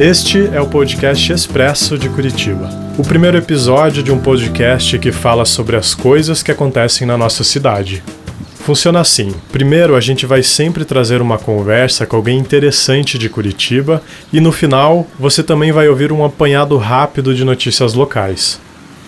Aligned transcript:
Este 0.00 0.48
é 0.52 0.60
o 0.60 0.66
podcast 0.66 1.32
Expresso 1.32 1.96
de 1.96 2.08
Curitiba. 2.08 2.68
O 2.98 3.04
primeiro 3.04 3.38
episódio 3.38 4.02
de 4.02 4.10
um 4.10 4.18
podcast 4.18 4.98
que 4.98 5.12
fala 5.12 5.44
sobre 5.44 5.76
as 5.76 5.94
coisas 5.94 6.42
que 6.42 6.50
acontecem 6.50 7.06
na 7.06 7.16
nossa 7.16 7.44
cidade. 7.44 8.02
Funciona 8.56 8.98
assim: 8.98 9.32
primeiro, 9.52 9.94
a 9.94 10.00
gente 10.00 10.26
vai 10.26 10.42
sempre 10.42 10.84
trazer 10.84 11.22
uma 11.22 11.38
conversa 11.38 12.04
com 12.06 12.16
alguém 12.16 12.36
interessante 12.36 13.16
de 13.16 13.28
Curitiba, 13.28 14.02
e 14.32 14.40
no 14.40 14.50
final, 14.50 15.06
você 15.16 15.44
também 15.44 15.70
vai 15.70 15.88
ouvir 15.88 16.10
um 16.10 16.24
apanhado 16.24 16.76
rápido 16.76 17.32
de 17.32 17.44
notícias 17.44 17.94
locais. 17.94 18.60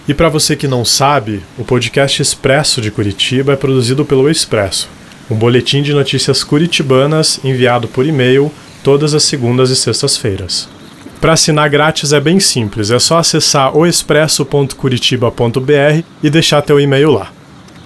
E 0.06 0.14
para 0.14 0.28
você 0.28 0.54
que 0.54 0.68
não 0.68 0.84
sabe, 0.84 1.42
o 1.58 1.64
podcast 1.64 2.22
Expresso 2.22 2.80
de 2.80 2.92
Curitiba 2.92 3.54
é 3.54 3.56
produzido 3.56 4.04
pelo 4.04 4.30
Expresso, 4.30 4.88
um 5.28 5.34
boletim 5.34 5.82
de 5.82 5.92
notícias 5.92 6.44
curitibanas 6.44 7.40
enviado 7.42 7.88
por 7.88 8.06
e-mail 8.06 8.52
todas 8.84 9.14
as 9.14 9.24
segundas 9.24 9.68
e 9.70 9.74
sextas-feiras. 9.74 10.75
Para 11.20 11.32
assinar 11.32 11.68
grátis 11.70 12.12
é 12.12 12.20
bem 12.20 12.38
simples, 12.38 12.90
é 12.90 12.98
só 12.98 13.16
acessar 13.18 13.74
oexpresso.curitiba.br 13.76 16.04
e 16.22 16.30
deixar 16.30 16.62
teu 16.62 16.78
e-mail 16.78 17.10
lá. 17.10 17.32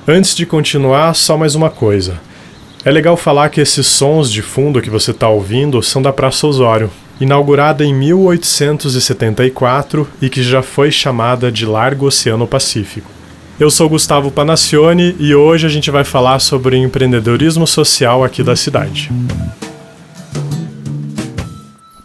Antes 0.06 0.34
de 0.34 0.44
continuar, 0.44 1.14
só 1.14 1.38
mais 1.38 1.54
uma 1.54 1.70
coisa. 1.70 2.20
É 2.84 2.90
legal 2.90 3.16
falar 3.16 3.48
que 3.50 3.60
esses 3.60 3.86
sons 3.86 4.32
de 4.32 4.42
fundo 4.42 4.82
que 4.82 4.90
você 4.90 5.12
está 5.12 5.28
ouvindo 5.28 5.80
são 5.82 6.02
da 6.02 6.12
Praça 6.12 6.44
Osório, 6.46 6.90
inaugurada 7.20 7.84
em 7.84 7.94
1874 7.94 10.08
e 10.20 10.28
que 10.28 10.42
já 10.42 10.62
foi 10.62 10.90
chamada 10.90 11.52
de 11.52 11.64
Largo 11.66 12.06
Oceano 12.06 12.46
Pacífico. 12.46 13.20
Eu 13.60 13.70
sou 13.70 13.90
Gustavo 13.90 14.30
Panacione 14.30 15.14
e 15.18 15.34
hoje 15.34 15.66
a 15.66 15.70
gente 15.70 15.90
vai 15.90 16.02
falar 16.02 16.38
sobre 16.38 16.78
empreendedorismo 16.78 17.66
social 17.66 18.24
aqui 18.24 18.42
da 18.42 18.56
cidade. 18.56 19.10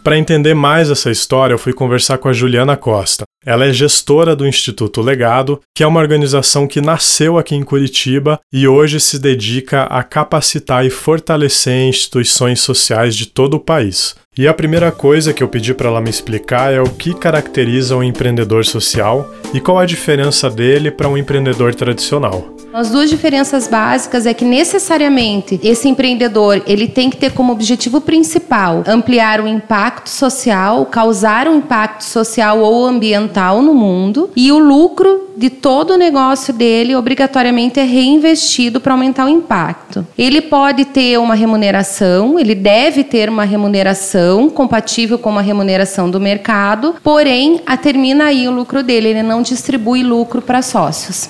Para 0.05 0.19
entender 0.19 0.53
mais 0.53 0.91
essa 0.91 1.09
história, 1.09 1.55
eu 1.55 1.57
fui 1.57 1.73
conversar 1.73 2.19
com 2.19 2.29
a 2.29 2.31
Juliana 2.31 2.77
Costa. 2.77 3.23
Ela 3.45 3.67
é 3.67 3.71
gestora 3.71 4.35
do 4.35 4.47
Instituto 4.47 5.01
Legado, 5.01 5.61
que 5.75 5.83
é 5.83 5.87
uma 5.87 5.99
organização 5.99 6.67
que 6.67 6.81
nasceu 6.81 7.37
aqui 7.37 7.53
em 7.53 7.61
Curitiba 7.61 8.39
e 8.51 8.67
hoje 8.67 8.99
se 8.99 9.19
dedica 9.19 9.83
a 9.83 10.01
capacitar 10.01 10.83
e 10.83 10.89
fortalecer 10.89 11.87
instituições 11.87 12.59
sociais 12.59 13.15
de 13.15 13.27
todo 13.27 13.53
o 13.53 13.59
país. 13.59 14.15
E 14.37 14.47
a 14.47 14.53
primeira 14.53 14.91
coisa 14.91 15.31
que 15.31 15.43
eu 15.43 15.47
pedi 15.47 15.73
para 15.73 15.87
ela 15.87 16.01
me 16.01 16.09
explicar 16.09 16.73
é 16.73 16.81
o 16.81 16.89
que 16.89 17.13
caracteriza 17.13 17.95
um 17.95 18.03
empreendedor 18.03 18.65
social 18.65 19.31
e 19.53 19.61
qual 19.61 19.77
a 19.77 19.85
diferença 19.85 20.49
dele 20.49 20.91
para 20.91 21.07
um 21.07 21.17
empreendedor 21.17 21.73
tradicional. 21.73 22.53
As 22.73 22.89
duas 22.89 23.09
diferenças 23.09 23.69
básicas 23.69 24.25
é 24.25 24.33
que 24.33 24.43
necessariamente 24.43 25.57
esse 25.63 25.87
empreendedor 25.87 26.61
ele 26.67 26.89
tem 26.89 27.09
que 27.09 27.15
ter 27.15 27.31
como 27.31 27.53
objetivo 27.53 28.01
principal 28.01 28.83
ampliar 28.85 29.39
o 29.39 29.47
impacto 29.47 30.09
social, 30.09 30.85
causar 30.87 31.47
um 31.47 31.59
impacto 31.59 32.03
social 32.03 32.59
ou 32.59 32.85
ambiental 32.85 33.34
no 33.61 33.73
mundo 33.73 34.29
e 34.35 34.51
o 34.51 34.59
lucro 34.59 35.29
de 35.37 35.49
todo 35.49 35.95
o 35.95 35.97
negócio 35.97 36.53
dele 36.53 36.95
obrigatoriamente 36.95 37.79
é 37.79 37.83
reinvestido 37.83 38.79
para 38.79 38.93
aumentar 38.93 39.25
o 39.25 39.29
impacto. 39.29 40.05
Ele 40.17 40.41
pode 40.41 40.85
ter 40.85 41.19
uma 41.19 41.35
remuneração, 41.35 42.39
ele 42.39 42.55
deve 42.55 43.03
ter 43.03 43.29
uma 43.29 43.43
remuneração 43.43 43.65
remuneração 43.65 44.49
compatível 44.49 45.17
com 45.17 45.37
a 45.37 45.41
remuneração 45.41 46.09
do 46.09 46.19
mercado, 46.19 46.95
porém, 47.03 47.61
a 47.65 47.75
termina 47.75 48.25
aí 48.25 48.47
o 48.47 48.51
lucro 48.51 48.83
dele, 48.83 49.09
ele 49.09 49.23
não 49.23 49.41
distribui 49.41 50.03
lucro 50.03 50.41
para 50.41 50.61
sócios. 50.61 51.29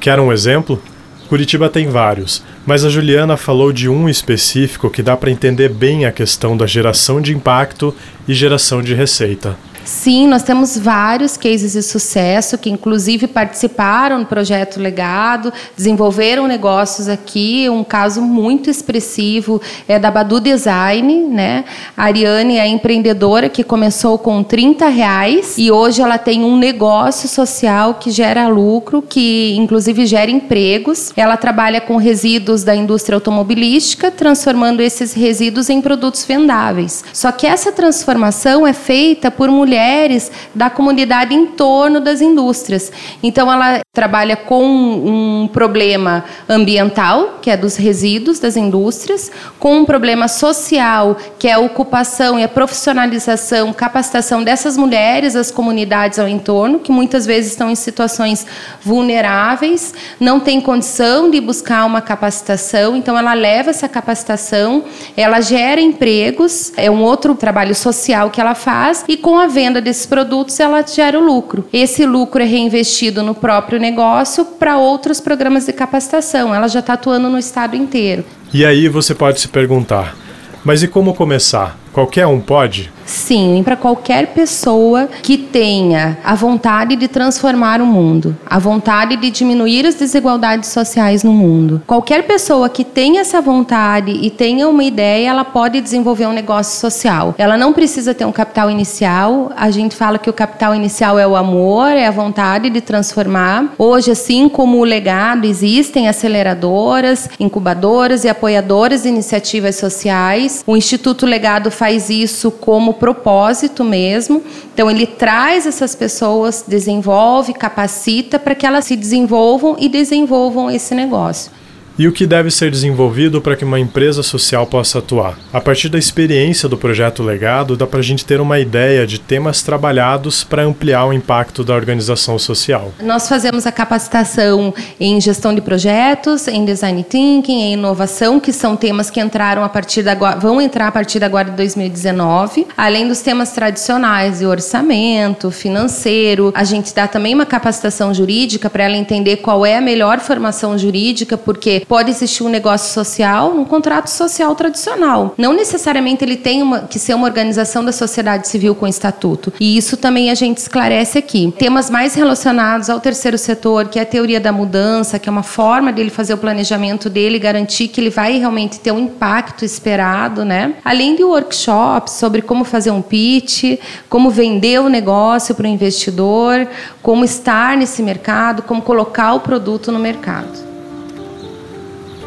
Quer 0.00 0.18
um 0.20 0.32
exemplo? 0.32 0.80
Curitiba 1.28 1.68
tem 1.68 1.88
vários, 1.88 2.42
mas 2.66 2.84
a 2.84 2.88
Juliana 2.88 3.36
falou 3.36 3.72
de 3.72 3.88
um 3.88 4.08
específico 4.08 4.90
que 4.90 5.02
dá 5.02 5.16
para 5.16 5.30
entender 5.30 5.68
bem 5.68 6.04
a 6.04 6.12
questão 6.12 6.56
da 6.56 6.66
geração 6.66 7.20
de 7.20 7.34
impacto 7.34 7.94
e 8.28 8.34
geração 8.34 8.82
de 8.82 8.94
receita. 8.94 9.56
Sim, 9.84 10.26
nós 10.26 10.42
temos 10.42 10.78
vários 10.78 11.36
cases 11.36 11.74
de 11.74 11.82
sucesso 11.82 12.56
que, 12.56 12.70
inclusive, 12.70 13.26
participaram 13.26 14.20
do 14.20 14.26
projeto 14.26 14.80
Legado, 14.80 15.52
desenvolveram 15.76 16.46
negócios 16.46 17.06
aqui. 17.06 17.68
Um 17.68 17.84
caso 17.84 18.22
muito 18.22 18.70
expressivo 18.70 19.60
é 19.86 19.98
da 19.98 20.10
Badu 20.10 20.40
Design, 20.40 21.24
né? 21.24 21.66
A 21.94 22.04
Ariane 22.04 22.56
é 22.56 22.66
empreendedora 22.66 23.50
que 23.50 23.62
começou 23.62 24.16
com 24.16 24.42
30 24.42 24.88
reais 24.88 25.56
e 25.58 25.70
hoje 25.70 26.00
ela 26.00 26.16
tem 26.16 26.42
um 26.44 26.56
negócio 26.56 27.28
social 27.28 27.94
que 27.94 28.10
gera 28.10 28.48
lucro, 28.48 29.02
que 29.02 29.54
inclusive 29.54 30.06
gera 30.06 30.30
empregos. 30.30 31.12
Ela 31.14 31.36
trabalha 31.36 31.80
com 31.80 31.96
resíduos 31.96 32.64
da 32.64 32.74
indústria 32.74 33.16
automobilística, 33.16 34.10
transformando 34.10 34.80
esses 34.80 35.12
resíduos 35.12 35.68
em 35.68 35.82
produtos 35.82 36.24
vendáveis. 36.24 37.04
Só 37.12 37.30
que 37.30 37.46
essa 37.46 37.70
transformação 37.70 38.66
é 38.66 38.72
feita 38.72 39.30
por 39.30 39.50
mulheres 39.50 39.73
mulheres 39.74 40.30
da 40.54 40.70
comunidade 40.70 41.34
em 41.34 41.46
torno 41.46 42.00
das 42.00 42.20
indústrias. 42.20 42.92
Então, 43.22 43.52
ela 43.52 43.80
trabalha 43.92 44.36
com 44.36 44.64
um 44.64 45.48
problema 45.52 46.24
ambiental, 46.48 47.38
que 47.42 47.50
é 47.50 47.56
dos 47.56 47.76
resíduos 47.76 48.38
das 48.38 48.56
indústrias, 48.56 49.30
com 49.58 49.78
um 49.78 49.84
problema 49.84 50.28
social, 50.28 51.16
que 51.38 51.48
é 51.48 51.52
a 51.52 51.58
ocupação 51.58 52.38
e 52.38 52.44
a 52.44 52.48
profissionalização, 52.48 53.72
capacitação 53.72 54.42
dessas 54.44 54.76
mulheres, 54.76 55.34
das 55.34 55.50
comunidades 55.50 56.18
ao 56.18 56.28
entorno, 56.28 56.78
que 56.78 56.92
muitas 56.92 57.26
vezes 57.26 57.52
estão 57.52 57.70
em 57.70 57.74
situações 57.74 58.46
vulneráveis, 58.80 59.92
não 60.20 60.38
têm 60.38 60.60
condição 60.60 61.30
de 61.30 61.40
buscar 61.40 61.84
uma 61.84 62.00
capacitação, 62.00 62.96
então 62.96 63.18
ela 63.18 63.34
leva 63.34 63.70
essa 63.70 63.88
capacitação, 63.88 64.84
ela 65.16 65.40
gera 65.40 65.80
empregos, 65.80 66.72
é 66.76 66.90
um 66.90 67.02
outro 67.02 67.34
trabalho 67.34 67.74
social 67.74 68.30
que 68.30 68.40
ela 68.40 68.54
faz, 68.54 69.04
e 69.08 69.16
com 69.16 69.38
a 69.38 69.46
venda 69.46 69.63
venda 69.64 69.80
desses 69.80 70.04
produtos, 70.04 70.60
ela 70.60 70.86
gera 70.86 71.18
o 71.18 71.24
lucro. 71.24 71.66
Esse 71.72 72.04
lucro 72.04 72.42
é 72.42 72.44
reinvestido 72.44 73.22
no 73.22 73.34
próprio 73.34 73.80
negócio 73.80 74.44
para 74.44 74.76
outros 74.76 75.20
programas 75.20 75.64
de 75.64 75.72
capacitação. 75.72 76.54
Ela 76.54 76.68
já 76.68 76.80
está 76.80 76.92
atuando 76.92 77.30
no 77.30 77.38
estado 77.38 77.74
inteiro. 77.74 78.24
E 78.52 78.64
aí 78.64 78.88
você 78.88 79.14
pode 79.14 79.40
se 79.40 79.48
perguntar: 79.48 80.14
mas 80.62 80.82
e 80.82 80.88
como 80.88 81.14
começar? 81.14 81.78
Qualquer 81.94 82.26
um 82.26 82.40
pode? 82.40 82.90
Sim, 83.06 83.62
para 83.64 83.76
qualquer 83.76 84.28
pessoa 84.28 85.08
que 85.22 85.38
tenha 85.38 86.18
a 86.24 86.34
vontade 86.34 86.96
de 86.96 87.06
transformar 87.06 87.80
o 87.80 87.86
mundo, 87.86 88.36
a 88.46 88.58
vontade 88.58 89.16
de 89.16 89.30
diminuir 89.30 89.86
as 89.86 89.94
desigualdades 89.94 90.70
sociais 90.70 91.22
no 91.22 91.32
mundo. 91.32 91.82
Qualquer 91.86 92.24
pessoa 92.24 92.68
que 92.68 92.82
tenha 92.82 93.20
essa 93.20 93.40
vontade 93.40 94.10
e 94.10 94.30
tenha 94.30 94.68
uma 94.68 94.82
ideia, 94.82 95.28
ela 95.28 95.44
pode 95.44 95.80
desenvolver 95.80 96.26
um 96.26 96.32
negócio 96.32 96.80
social. 96.80 97.34
Ela 97.38 97.56
não 97.56 97.72
precisa 97.72 98.12
ter 98.12 98.24
um 98.24 98.32
capital 98.32 98.70
inicial. 98.70 99.52
A 99.56 99.70
gente 99.70 99.94
fala 99.94 100.18
que 100.18 100.30
o 100.30 100.32
capital 100.32 100.74
inicial 100.74 101.16
é 101.16 101.26
o 101.26 101.36
amor, 101.36 101.90
é 101.90 102.06
a 102.06 102.10
vontade 102.10 102.70
de 102.70 102.80
transformar. 102.80 103.72
Hoje, 103.78 104.10
assim 104.10 104.48
como 104.48 104.78
o 104.78 104.84
legado, 104.84 105.44
existem 105.44 106.08
aceleradoras, 106.08 107.28
incubadoras 107.38 108.24
e 108.24 108.28
apoiadoras 108.28 109.02
de 109.02 109.08
iniciativas 109.08 109.76
sociais. 109.76 110.64
O 110.66 110.76
Instituto 110.76 111.26
Legado 111.26 111.70
faz 111.70 111.83
isso 111.92 112.50
como 112.50 112.94
propósito 112.94 113.84
mesmo. 113.84 114.42
Então, 114.72 114.90
ele 114.90 115.06
traz 115.06 115.66
essas 115.66 115.94
pessoas, 115.94 116.64
desenvolve, 116.66 117.52
capacita 117.52 118.38
para 118.38 118.54
que 118.54 118.66
elas 118.66 118.84
se 118.84 118.96
desenvolvam 118.96 119.76
e 119.78 119.88
desenvolvam 119.88 120.70
esse 120.70 120.94
negócio 120.94 121.63
e 121.98 122.08
o 122.08 122.12
que 122.12 122.26
deve 122.26 122.50
ser 122.50 122.70
desenvolvido 122.70 123.40
para 123.40 123.56
que 123.56 123.64
uma 123.64 123.78
empresa 123.78 124.22
social 124.22 124.66
possa 124.66 124.98
atuar. 124.98 125.38
A 125.52 125.60
partir 125.60 125.88
da 125.88 125.98
experiência 125.98 126.68
do 126.68 126.76
projeto 126.76 127.22
Legado, 127.22 127.76
dá 127.76 127.86
para 127.86 128.00
a 128.00 128.02
gente 128.02 128.24
ter 128.24 128.40
uma 128.40 128.58
ideia 128.58 129.06
de 129.06 129.18
temas 129.18 129.62
trabalhados 129.62 130.42
para 130.42 130.62
ampliar 130.62 131.06
o 131.06 131.12
impacto 131.12 131.62
da 131.62 131.74
organização 131.74 132.38
social. 132.38 132.92
Nós 133.02 133.28
fazemos 133.28 133.66
a 133.66 133.72
capacitação 133.72 134.74
em 134.98 135.20
gestão 135.20 135.54
de 135.54 135.60
projetos, 135.60 136.48
em 136.48 136.64
design 136.64 137.02
thinking, 137.04 137.60
em 137.60 137.72
inovação, 137.74 138.40
que 138.40 138.52
são 138.52 138.76
temas 138.76 139.10
que 139.10 139.20
entraram 139.20 139.62
a 139.62 139.68
partir 139.68 140.02
da 140.02 140.14
vão 140.36 140.60
entrar 140.60 140.88
a 140.88 140.92
partir 140.92 141.18
da 141.18 141.26
agora 141.26 141.50
de 141.50 141.56
2019, 141.56 142.66
além 142.76 143.08
dos 143.08 143.20
temas 143.20 143.50
tradicionais 143.50 144.38
de 144.38 144.46
orçamento, 144.46 145.50
financeiro. 145.50 146.52
A 146.54 146.62
gente 146.62 146.94
dá 146.94 147.08
também 147.08 147.34
uma 147.34 147.44
capacitação 147.44 148.14
jurídica 148.14 148.70
para 148.70 148.84
ela 148.84 148.96
entender 148.96 149.38
qual 149.38 149.66
é 149.66 149.78
a 149.78 149.80
melhor 149.80 150.20
formação 150.20 150.78
jurídica, 150.78 151.36
porque 151.36 151.83
pode 151.84 152.10
existir 152.10 152.42
um 152.42 152.48
negócio 152.48 152.92
social 152.92 153.54
um 153.54 153.64
contrato 153.64 154.08
social 154.08 154.54
tradicional. 154.54 155.34
Não 155.36 155.52
necessariamente 155.52 156.24
ele 156.24 156.36
tem 156.36 156.62
uma, 156.62 156.80
que 156.80 156.98
ser 156.98 157.14
uma 157.14 157.26
organização 157.26 157.84
da 157.84 157.92
sociedade 157.92 158.48
civil 158.48 158.74
com 158.74 158.86
estatuto. 158.86 159.52
E 159.60 159.76
isso 159.76 159.96
também 159.96 160.30
a 160.30 160.34
gente 160.34 160.58
esclarece 160.58 161.18
aqui. 161.18 161.52
Temas 161.58 161.90
mais 161.90 162.14
relacionados 162.14 162.90
ao 162.90 163.00
terceiro 163.00 163.38
setor, 163.38 163.88
que 163.88 163.98
é 163.98 164.02
a 164.02 164.06
teoria 164.06 164.40
da 164.40 164.52
mudança, 164.52 165.18
que 165.18 165.28
é 165.28 165.32
uma 165.32 165.42
forma 165.42 165.92
dele 165.92 166.10
fazer 166.10 166.34
o 166.34 166.38
planejamento 166.38 167.08
dele, 167.08 167.38
garantir 167.38 167.88
que 167.88 168.00
ele 168.00 168.10
vai 168.10 168.38
realmente 168.38 168.80
ter 168.80 168.92
um 168.92 168.98
impacto 168.98 169.64
esperado, 169.64 170.44
né? 170.44 170.74
Além 170.84 171.16
de 171.16 171.24
workshops 171.24 172.14
sobre 172.14 172.42
como 172.42 172.64
fazer 172.64 172.90
um 172.90 173.02
pitch, 173.02 173.78
como 174.08 174.30
vender 174.30 174.80
o 174.80 174.88
negócio 174.88 175.54
para 175.54 175.64
o 175.64 175.68
investidor, 175.68 176.66
como 177.02 177.24
estar 177.24 177.76
nesse 177.76 178.02
mercado, 178.02 178.62
como 178.62 178.82
colocar 178.82 179.34
o 179.34 179.40
produto 179.40 179.90
no 179.90 179.98
mercado. 179.98 180.73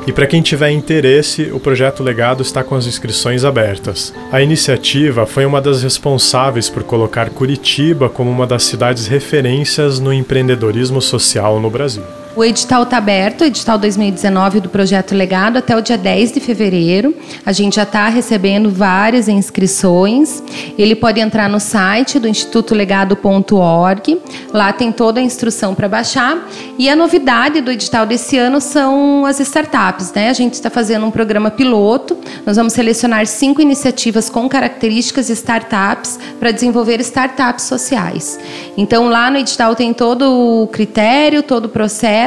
E 0.07 0.13
para 0.13 0.25
quem 0.25 0.41
tiver 0.41 0.71
interesse, 0.71 1.51
o 1.51 1.59
projeto 1.59 2.01
Legado 2.01 2.41
está 2.41 2.63
com 2.63 2.75
as 2.75 2.87
inscrições 2.87 3.43
abertas. 3.43 4.13
A 4.31 4.41
iniciativa 4.41 5.25
foi 5.25 5.45
uma 5.45 5.59
das 5.59 5.83
responsáveis 5.83 6.69
por 6.69 6.81
colocar 6.81 7.29
Curitiba 7.29 8.07
como 8.07 8.31
uma 8.31 8.47
das 8.47 8.63
cidades 8.63 9.05
referências 9.05 9.99
no 9.99 10.13
empreendedorismo 10.13 11.01
social 11.01 11.59
no 11.59 11.69
Brasil. 11.69 12.03
O 12.37 12.45
edital 12.45 12.83
está 12.83 12.97
aberto, 12.97 13.43
edital 13.43 13.79
2019 13.79 14.59
do 14.59 14.69
Projeto 14.69 15.15
Legado, 15.15 15.57
até 15.57 15.75
o 15.75 15.81
dia 15.81 15.97
10 15.97 16.33
de 16.33 16.39
fevereiro. 16.39 17.15
A 17.43 17.51
gente 17.51 17.77
já 17.77 17.81
está 17.81 18.07
recebendo 18.09 18.69
várias 18.69 19.27
inscrições. 19.27 20.43
Ele 20.77 20.95
pode 20.95 21.19
entrar 21.19 21.49
no 21.49 21.59
site 21.59 22.19
do 22.19 22.27
institutolegado.org. 22.27 24.21
Lá 24.53 24.71
tem 24.71 24.91
toda 24.91 25.19
a 25.19 25.23
instrução 25.23 25.73
para 25.73 25.89
baixar. 25.89 26.47
E 26.77 26.87
a 26.87 26.95
novidade 26.95 27.59
do 27.59 27.71
edital 27.71 28.05
desse 28.05 28.37
ano 28.37 28.61
são 28.61 29.25
as 29.25 29.39
startups. 29.39 30.13
Né? 30.13 30.29
A 30.29 30.33
gente 30.33 30.53
está 30.53 30.69
fazendo 30.69 31.07
um 31.07 31.11
programa 31.11 31.49
piloto. 31.49 32.15
Nós 32.45 32.55
vamos 32.55 32.73
selecionar 32.73 33.25
cinco 33.25 33.63
iniciativas 33.63 34.29
com 34.29 34.47
características 34.47 35.31
startups 35.31 36.19
para 36.39 36.51
desenvolver 36.51 36.99
startups 36.99 37.65
sociais. 37.65 38.39
Então, 38.77 39.09
lá 39.09 39.31
no 39.31 39.37
edital 39.37 39.73
tem 39.75 39.91
todo 39.91 40.61
o 40.61 40.67
critério, 40.67 41.41
todo 41.41 41.65
o 41.65 41.69
processo 41.69 42.26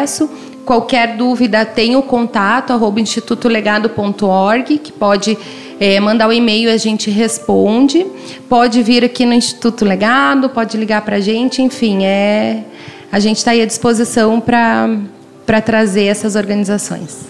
Qualquer 0.65 1.17
dúvida, 1.17 1.65
tem 1.65 1.97
o 1.97 2.03
contato, 2.03 2.73
arroba 2.73 3.01
institutolegado.org, 3.01 4.79
que 4.79 4.93
pode 4.93 5.37
é, 5.81 5.99
mandar 5.99 6.27
o 6.27 6.31
um 6.31 6.33
e-mail 6.33 6.71
a 6.71 6.77
gente 6.77 7.11
responde. 7.11 8.07
Pode 8.49 8.83
vir 8.83 9.05
aqui 9.05 9.25
no 9.25 9.33
Instituto 9.33 9.85
Legado, 9.85 10.51
pode 10.51 10.77
ligar 10.77 11.03
para 11.03 11.17
a 11.17 11.21
gente, 11.21 11.63
enfim, 11.63 12.05
é, 12.05 12.63
a 13.11 13.19
gente 13.19 13.39
está 13.39 13.53
aí 13.53 13.63
à 13.63 13.67
disposição 13.67 14.41
para 14.41 15.61
trazer 15.61 16.05
essas 16.05 16.37
organizações. 16.37 17.29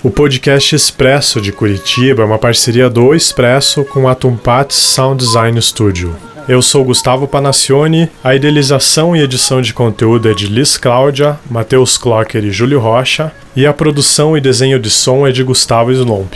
O 0.03 0.11
podcast 0.11 0.75
Expresso 0.75 1.41
de 1.41 1.51
Curitiba 1.51 2.21
é 2.21 2.25
uma 2.25 2.37
parceria 2.37 2.87
do 2.87 3.15
Expresso 3.15 3.83
com 3.85 4.07
a 4.07 4.13
Tumpats 4.13 4.77
Sound 4.77 5.23
Design 5.23 5.59
Studio. 5.59 6.15
Eu 6.47 6.61
sou 6.61 6.83
Gustavo 6.83 7.27
Panacione, 7.27 8.11
a 8.23 8.35
idealização 8.35 9.15
e 9.15 9.21
edição 9.21 9.59
de 9.61 9.73
conteúdo 9.73 10.29
é 10.29 10.35
de 10.35 10.45
Liz 10.45 10.77
Cláudia, 10.77 11.39
Matheus 11.49 11.97
Clocker 11.97 12.43
e 12.43 12.51
Júlio 12.51 12.79
Rocha, 12.79 13.31
e 13.55 13.65
a 13.65 13.73
produção 13.73 14.37
e 14.37 14.41
desenho 14.41 14.77
de 14.77 14.89
som 14.89 15.25
é 15.25 15.31
de 15.31 15.41
Gustavo 15.41 15.89
Slomp. 15.91 16.35